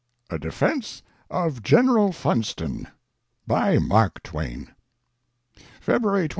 [0.31, 2.87] A DEFENCE OF GENERAL FUNSTON.
[3.45, 4.69] BY MARK TWAIN.
[5.55, 5.61] I.
[5.79, 6.29] February 22.